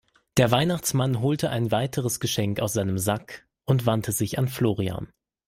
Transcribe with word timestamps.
Der 0.37 0.49
Weihnachtsmann 0.49 1.21
holte 1.21 1.51
ein 1.51 1.69
weiteres 1.69 2.19
Geschenk 2.19 2.59
aus 2.59 2.73
seinem 2.73 2.97
Sack 2.97 3.45
und 3.65 3.85
wandte 3.85 4.11
sich 4.11 4.39
an 4.39 4.47
Florian. 4.47 5.09